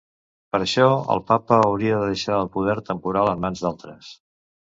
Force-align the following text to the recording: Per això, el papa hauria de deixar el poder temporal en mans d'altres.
Per 0.53 0.59
això, 0.65 0.85
el 1.15 1.19
papa 1.31 1.59
hauria 1.65 1.99
de 2.03 2.09
deixar 2.13 2.39
el 2.45 2.49
poder 2.57 2.77
temporal 2.89 3.31
en 3.35 3.45
mans 3.47 3.65
d'altres. 3.67 4.09